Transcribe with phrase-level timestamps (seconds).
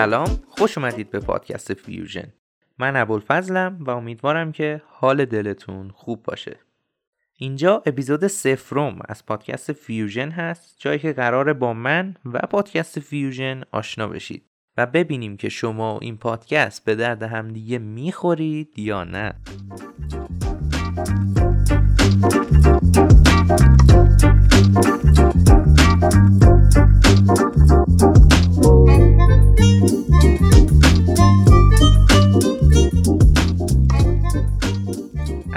[0.00, 2.32] سلام خوش اومدید به پادکست فیوژن.
[2.78, 6.56] من ابوالفضلم و امیدوارم که حال دلتون خوب باشه.
[7.36, 13.62] اینجا اپیزود صفرم از پادکست فیوژن هست جایی که قراره با من و پادکست فیوژن
[13.70, 14.42] آشنا بشید
[14.76, 19.34] و ببینیم که شما و این پادکست به درد همدیگه می‌خورید یا نه.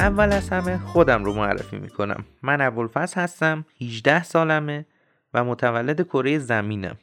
[0.03, 2.25] اول از همه خودم رو معرفی می‌کنم.
[2.41, 4.85] من ابوالفضل هستم 18 سالمه
[5.33, 6.97] و متولد کره زمینم.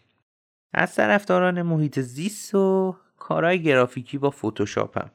[0.74, 5.10] از طرفداران محیط زیست و کارهای گرافیکی با فتوشاپم.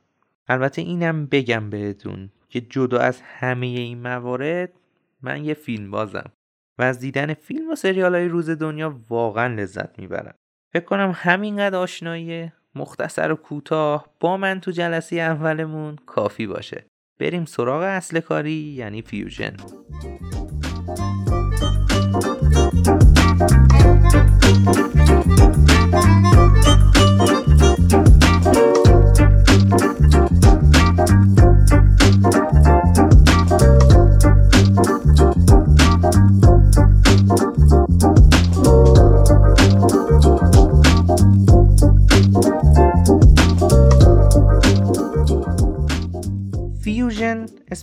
[0.47, 4.73] البته اینم بگم بهتون که جدا از همه این موارد
[5.21, 6.31] من یه فیلم بازم
[6.77, 10.35] و از دیدن فیلم و سریال های روز دنیا واقعا لذت می‌برم.
[10.73, 16.85] فکر کنم همینقدر آشنایی مختصر و کوتاه با من تو جلسه اولمون کافی باشه.
[17.19, 19.55] بریم سراغ اصل کاری یعنی فیوژن.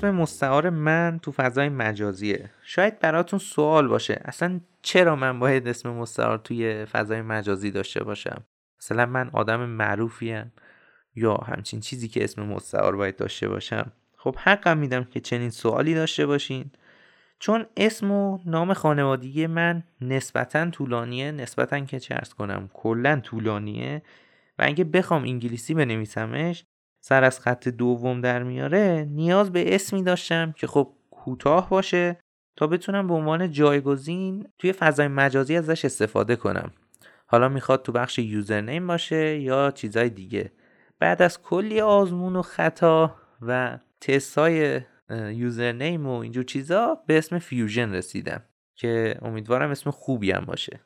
[0.02, 2.50] اسم مستعار من تو فضای مجازیه.
[2.62, 4.20] شاید براتون سوال باشه.
[4.24, 8.44] اصلا چرا من باید اسم مستعار توی فضای مجازی داشته باشم؟
[8.80, 10.52] مثلا من آدم معروفیم
[11.14, 15.94] یا همچین چیزی که اسم مستعار باید داشته باشم؟ خب حقم میدم که چنین سوالی
[15.94, 16.70] داشته باشین.
[17.38, 24.02] چون اسم و نام خانوادگی من نسبتا طولانیه نسبتا که چرس کنم کلا طولانیه.
[24.58, 26.64] و اگه بخوام انگلیسی بنویسمش
[27.04, 32.18] سر از خط دوم در میاره نیاز به اسمی داشتم که خب کوتاه باشه
[32.56, 36.70] تا بتونم به عنوان جایگزین توی فضای مجازی ازش استفاده کنم.
[37.26, 40.52] حالا می‌خواد تو بخش username باشه یا چیزای دیگه.
[40.98, 44.80] بعد از کلی آزمون و خطا و تست های
[45.10, 48.42] username و اینجور چیزا به اسم فیوژن رسیدم
[48.74, 50.80] که امیدوارم اسم خوبی هم باشه.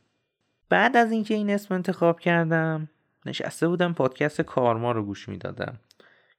[0.69, 2.89] بعد از اینکه این اسم انتخاب کردم
[3.27, 5.79] نشسته بودم پادکست کارما رو گوش می‌دادم.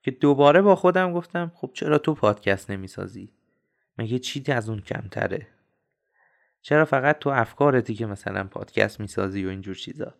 [0.02, 3.34] که دوباره با خودم گفتم خب چرا تو پادکست نمی‌سازی؟
[3.97, 5.47] مگه چیزی از اون کمتره؟
[6.62, 10.13] چرا فقط تو افکارتی که مثلا پادکست می‌سازی و اینجور چیزا؟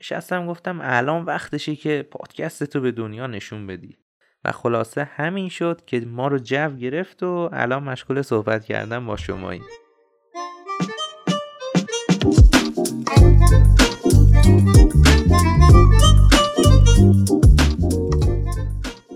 [0.00, 3.98] نشستم گفتم الان وقتشه که پادکست تو به دنیا نشون بدی.
[4.44, 9.16] و خلاصه همین شد که ما رو جو گرفت و الان مشغول صحبت کردن با
[9.16, 9.64] شماییم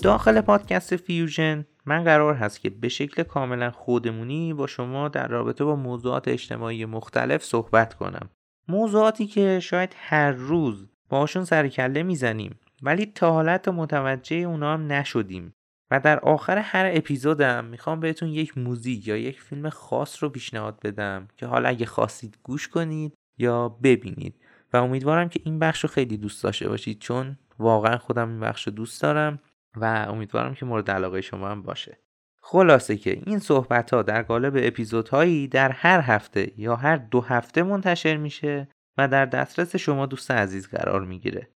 [0.08, 5.64] داخل پادکست فیوژن من قرار هست که به شکل کاملا خودمونی با شما در رابطه
[5.64, 8.30] با موضوعات اجتماعی مختلف صحبت کنم.
[8.68, 15.54] موضوعاتی که شاید هر روز باشون سرکله می‌زنیم ولی تا حالت متوجه اونا هم نشدیم.
[15.90, 20.80] و در آخر هر اپیزودم می‌خوام بهتون یک موزیک یا یک فیلم خاص رو پیشنهاد
[20.84, 24.34] بدم که حالا اگه خواستید گوش کنید یا ببینید.
[24.72, 28.66] و امیدوارم که این بخش رو خیلی دوست داشته باشید چون واقعا خودم این بخش
[28.66, 29.38] رو دوست دارم.
[29.80, 31.98] و امیدوارم که مورد علاقه شما هم باشه.
[32.42, 37.62] خلاصه که این صحبت ها در قالب اپیزودهایی در هر هفته یا هر دو هفته
[37.62, 38.68] منتشر میشه
[38.98, 41.48] و در دسترس شما دوست عزیز قرار می‌گیره.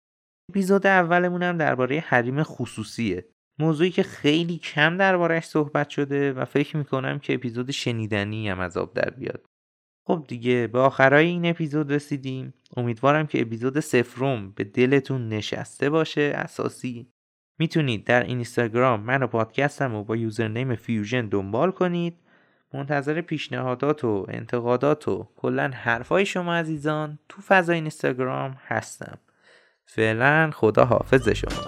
[0.49, 3.25] اپیزود اولمون هم درباره حریم خصوصیه.
[3.59, 8.77] موضوعی که خیلی کم دربارهش صحبت شده و فکر می‌کنم که اپیزود شنیدنی هم از
[8.77, 9.45] آب در بیاد.
[10.07, 12.53] خب دیگه به آخرای این اپیزود رسیدیم.
[12.77, 16.31] امیدوارم که اپیزود سفرم به دلتون نشسته باشه.
[16.35, 17.11] اساسی
[17.61, 22.15] می‌تونید در اینستاگرام من و پادکستم رو با یوزرنیم فیوژن دنبال کنید.
[22.73, 29.17] منتظر پیشنهادات و انتقادات و کلا حرفای شما عزیزان تو فضای اینستاگرام هستم.
[29.85, 31.61] فعلا خدا حافظ شما.